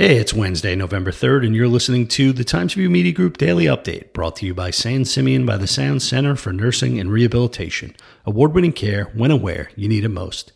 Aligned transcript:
Hey, 0.00 0.18
it's 0.18 0.32
Wednesday, 0.32 0.76
November 0.76 1.10
3rd, 1.10 1.44
and 1.44 1.56
you're 1.56 1.66
listening 1.66 2.06
to 2.06 2.32
the 2.32 2.44
Times 2.44 2.76
Review 2.76 2.88
Media 2.88 3.10
Group 3.10 3.36
Daily 3.36 3.64
Update, 3.64 4.12
brought 4.12 4.36
to 4.36 4.46
you 4.46 4.54
by 4.54 4.70
San 4.70 5.04
Simeon 5.04 5.44
by 5.44 5.56
the 5.56 5.66
Sound 5.66 6.02
Center 6.02 6.36
for 6.36 6.52
Nursing 6.52 7.00
and 7.00 7.10
Rehabilitation. 7.10 7.96
Award 8.24 8.54
winning 8.54 8.72
care 8.72 9.06
when 9.06 9.32
and 9.32 9.42
where 9.42 9.72
you 9.74 9.88
need 9.88 10.04
it 10.04 10.10
most. 10.10 10.52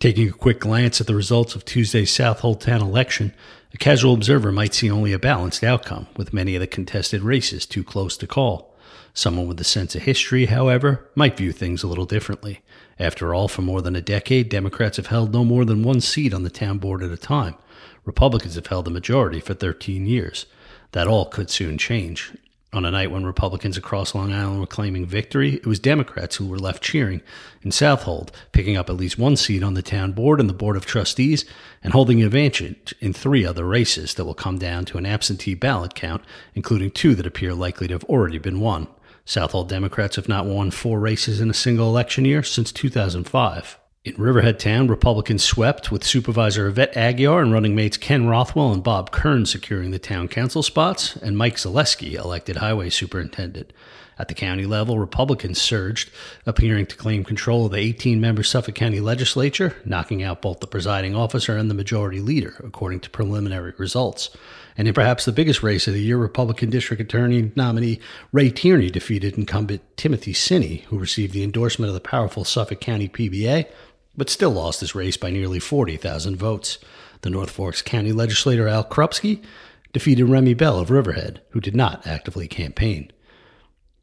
Taking 0.00 0.28
a 0.28 0.32
quick 0.32 0.58
glance 0.58 1.00
at 1.00 1.06
the 1.06 1.14
results 1.14 1.54
of 1.54 1.64
Tuesday's 1.64 2.10
Southold 2.10 2.60
Town 2.60 2.82
election, 2.82 3.32
a 3.72 3.76
casual 3.76 4.12
observer 4.12 4.50
might 4.50 4.74
see 4.74 4.90
only 4.90 5.12
a 5.12 5.20
balanced 5.20 5.62
outcome, 5.62 6.08
with 6.16 6.32
many 6.32 6.56
of 6.56 6.60
the 6.60 6.66
contested 6.66 7.22
races 7.22 7.64
too 7.64 7.84
close 7.84 8.16
to 8.16 8.26
call. 8.26 8.67
Someone 9.14 9.46
with 9.46 9.60
a 9.60 9.64
sense 9.64 9.94
of 9.94 10.02
history, 10.02 10.46
however, 10.46 11.08
might 11.14 11.36
view 11.36 11.52
things 11.52 11.82
a 11.82 11.86
little 11.86 12.06
differently. 12.06 12.60
After 12.98 13.34
all, 13.34 13.48
for 13.48 13.62
more 13.62 13.82
than 13.82 13.96
a 13.96 14.00
decade, 14.00 14.48
Democrats 14.48 14.96
have 14.96 15.08
held 15.08 15.32
no 15.32 15.44
more 15.44 15.64
than 15.64 15.82
one 15.82 16.00
seat 16.00 16.32
on 16.32 16.42
the 16.42 16.50
town 16.50 16.78
board 16.78 17.02
at 17.02 17.10
a 17.10 17.16
time 17.16 17.54
Republicans 18.08 18.54
have 18.54 18.68
held 18.68 18.86
the 18.86 18.90
majority 18.90 19.38
for 19.38 19.52
13 19.52 20.06
years. 20.06 20.46
That 20.92 21.06
all 21.06 21.26
could 21.26 21.50
soon 21.50 21.76
change. 21.76 22.32
On 22.70 22.84
a 22.84 22.90
night 22.90 23.10
when 23.10 23.24
Republicans 23.24 23.78
across 23.78 24.14
Long 24.14 24.30
Island 24.30 24.60
were 24.60 24.66
claiming 24.66 25.06
victory, 25.06 25.54
it 25.54 25.66
was 25.66 25.78
Democrats 25.78 26.36
who 26.36 26.46
were 26.46 26.58
left 26.58 26.82
cheering 26.82 27.22
in 27.62 27.70
Southold, 27.70 28.30
picking 28.52 28.76
up 28.76 28.90
at 28.90 28.96
least 28.96 29.18
one 29.18 29.36
seat 29.36 29.62
on 29.62 29.72
the 29.72 29.80
town 29.80 30.12
board 30.12 30.38
and 30.38 30.50
the 30.50 30.54
Board 30.54 30.76
of 30.76 30.84
Trustees, 30.84 31.46
and 31.82 31.94
holding 31.94 32.20
an 32.20 32.26
advantage 32.26 32.94
in 33.00 33.14
three 33.14 33.46
other 33.46 33.64
races 33.64 34.12
that 34.14 34.26
will 34.26 34.34
come 34.34 34.58
down 34.58 34.84
to 34.84 34.98
an 34.98 35.06
absentee 35.06 35.54
ballot 35.54 35.94
count, 35.94 36.22
including 36.54 36.90
two 36.90 37.14
that 37.14 37.26
appear 37.26 37.54
likely 37.54 37.88
to 37.88 37.94
have 37.94 38.04
already 38.04 38.38
been 38.38 38.60
won. 38.60 38.86
Southold 39.24 39.70
Democrats 39.70 40.16
have 40.16 40.28
not 40.28 40.44
won 40.44 40.70
four 40.70 41.00
races 41.00 41.40
in 41.40 41.48
a 41.48 41.54
single 41.54 41.88
election 41.88 42.26
year 42.26 42.42
since 42.42 42.70
2005. 42.70 43.77
In 44.04 44.14
Riverhead 44.16 44.60
Town, 44.60 44.86
Republicans 44.86 45.42
swept 45.42 45.90
with 45.90 46.04
Supervisor 46.04 46.68
Yvette 46.68 46.94
Aguiar 46.94 47.42
and 47.42 47.52
running 47.52 47.74
mates 47.74 47.96
Ken 47.96 48.28
Rothwell 48.28 48.72
and 48.72 48.82
Bob 48.82 49.10
Kern 49.10 49.44
securing 49.44 49.90
the 49.90 49.98
town 49.98 50.28
council 50.28 50.62
spots, 50.62 51.16
and 51.16 51.36
Mike 51.36 51.56
Zaleski 51.56 52.14
elected 52.14 52.56
highway 52.56 52.90
superintendent. 52.90 53.72
At 54.18 54.28
the 54.28 54.34
county 54.34 54.66
level, 54.66 54.98
Republicans 54.98 55.60
surged, 55.60 56.10
appearing 56.44 56.86
to 56.86 56.96
claim 56.96 57.24
control 57.24 57.66
of 57.66 57.72
the 57.72 57.78
18 57.78 58.20
member 58.20 58.42
Suffolk 58.42 58.74
County 58.74 59.00
legislature, 59.00 59.76
knocking 59.84 60.22
out 60.22 60.42
both 60.42 60.60
the 60.60 60.66
presiding 60.66 61.14
officer 61.14 61.56
and 61.56 61.70
the 61.70 61.74
majority 61.74 62.20
leader, 62.20 62.56
according 62.64 63.00
to 63.00 63.10
preliminary 63.10 63.72
results. 63.78 64.30
And 64.76 64.88
in 64.88 64.94
perhaps 64.94 65.24
the 65.24 65.32
biggest 65.32 65.62
race 65.62 65.86
of 65.86 65.94
the 65.94 66.02
year, 66.02 66.16
Republican 66.16 66.70
District 66.70 67.00
Attorney 67.00 67.52
nominee 67.54 68.00
Ray 68.32 68.50
Tierney 68.50 68.90
defeated 68.90 69.38
incumbent 69.38 69.82
Timothy 69.96 70.32
Sini, 70.32 70.82
who 70.84 70.98
received 70.98 71.32
the 71.32 71.44
endorsement 71.44 71.88
of 71.88 71.94
the 71.94 72.00
powerful 72.00 72.44
Suffolk 72.44 72.80
County 72.80 73.08
PBA 73.08 73.66
but 74.18 74.28
still 74.28 74.50
lost 74.50 74.80
his 74.80 74.96
race 74.96 75.16
by 75.16 75.30
nearly 75.30 75.60
40,000 75.60 76.36
votes. 76.36 76.78
The 77.22 77.30
North 77.30 77.50
Forks 77.50 77.80
County 77.80 78.12
legislator 78.12 78.66
Al 78.66 78.84
Krupski 78.84 79.42
defeated 79.92 80.24
Remy 80.26 80.54
Bell 80.54 80.78
of 80.78 80.90
Riverhead, 80.90 81.40
who 81.50 81.60
did 81.60 81.76
not 81.76 82.06
actively 82.06 82.48
campaign. 82.48 83.12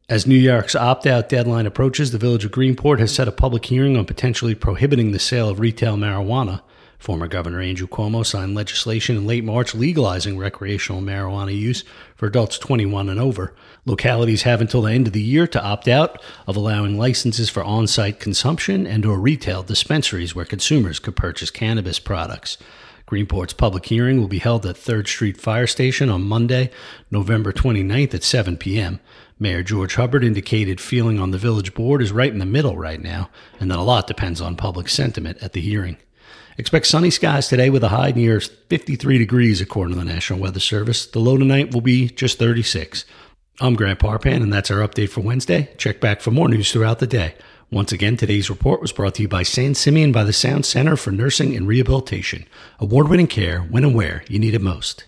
As 0.08 0.28
New 0.28 0.36
York's 0.36 0.76
opt 0.76 1.08
out 1.08 1.30
deadline 1.30 1.66
approaches, 1.66 2.12
the 2.12 2.20
village 2.20 2.46
of 2.46 2.52
Greenport 2.52 3.00
has 3.00 3.12
set 3.12 3.28
a 3.28 3.32
public 3.32 3.66
hearing 3.66 3.98
on 3.98 4.06
potentially 4.06 4.54
prohibiting 4.54 5.12
the 5.12 5.18
sale 5.18 5.50
of 5.50 5.60
retail 5.60 5.98
marijuana. 5.98 6.62
Former 7.00 7.28
Governor 7.28 7.60
Andrew 7.60 7.88
Cuomo 7.88 8.24
signed 8.24 8.54
legislation 8.54 9.18
in 9.18 9.26
late 9.26 9.44
March 9.44 9.74
legalizing 9.74 10.38
recreational 10.38 11.02
marijuana 11.02 11.58
use 11.58 11.84
for 12.16 12.28
adults 12.28 12.60
21 12.60 13.10
and 13.10 13.20
over. 13.20 13.56
Localities 13.86 14.44
have 14.44 14.62
until 14.62 14.84
the 14.84 14.92
end 14.92 15.08
of 15.08 15.14
the 15.14 15.24
year 15.24 15.48
to 15.48 15.64
opt 15.64 15.88
out 15.88 16.22
of 16.46 16.56
allowing 16.56 17.00
licenses 17.00 17.50
for 17.50 17.64
on-site 17.64 18.20
consumption 18.20 18.86
and 18.86 19.08
or 19.08 19.20
retail 19.20 19.64
dispensaries 19.64 20.36
where 20.36 20.46
consumers 20.46 21.00
could 21.00 21.16
purchase 21.16 21.50
cannabis 21.50 21.98
products. 21.98 22.60
Greenport's 23.06 23.54
public 23.54 23.86
hearing 23.86 24.20
will 24.20 24.28
be 24.28 24.40
held 24.40 24.66
at 24.66 24.76
3rd 24.76 25.08
Street 25.08 25.38
Fire 25.38 25.68
Station 25.68 26.10
on 26.10 26.24
Monday, 26.24 26.72
November 27.12 27.54
29th 27.54 28.16
at 28.16 28.24
7 28.24 28.58
p.m. 28.58 29.00
Mayor 29.38 29.62
George 29.62 29.96
Hubbard 29.96 30.24
indicated 30.24 30.82
feeling 30.82 31.20
on 31.20 31.30
the 31.30 31.38
village 31.38 31.76
board 31.76 32.02
is 32.02 32.12
right 32.12 32.32
in 32.32 32.40
the 32.40 32.46
middle 32.46 32.78
right 32.78 33.02
now, 33.02 33.30
and 33.60 33.70
that 33.70 33.78
a 33.78 33.84
lot 33.84 34.08
depends 34.08 34.42
on 34.42 34.56
public 34.56 34.90
sentiment 34.90 35.38
at 35.44 35.54
the 35.54 35.62
hearing. 35.62 35.98
Expect 36.58 36.88
sunny 36.88 37.12
skies 37.12 37.48
today 37.48 37.70
with 37.70 37.84
a 37.84 37.90
high 37.90 38.12
near 38.12 38.40
53 38.40 39.18
degrees, 39.20 39.62
according 39.62 39.94
to 39.94 40.00
the 40.00 40.06
National 40.06 40.40
Weather 40.40 40.62
Service. 40.62 41.06
The 41.06 41.20
low 41.20 41.38
tonight 41.38 41.74
will 41.74 41.82
be 41.82 42.08
just 42.08 42.40
36. 42.40 43.06
I'm 43.60 43.76
Grant 43.76 44.00
Parpan, 44.00 44.42
and 44.42 44.52
that's 44.52 44.72
our 44.72 44.80
update 44.80 45.10
for 45.10 45.22
Wednesday. 45.22 45.70
Check 45.78 46.00
back 46.00 46.22
for 46.22 46.32
more 46.32 46.50
news 46.50 46.72
throughout 46.72 47.00
the 47.00 47.08
day. 47.08 47.36
Once 47.76 47.92
again, 47.92 48.16
today's 48.16 48.50
report 48.50 48.80
was 48.80 48.94
brought 48.94 49.16
to 49.16 49.24
you 49.24 49.28
by 49.28 49.44
San 49.44 49.76
Simeon 49.76 50.14
by 50.14 50.24
the 50.24 50.32
Sound 50.32 50.66
Center 50.66 50.96
for 50.96 51.12
Nursing 51.12 51.58
and 51.58 51.68
Rehabilitation. 51.68 52.46
Award 52.80 53.10
winning 53.10 53.28
care 53.28 53.64
when 53.64 53.84
and 53.84 53.94
where 53.94 54.24
you 54.30 54.40
need 54.40 54.54
it 54.54 54.62
most. 54.62 55.04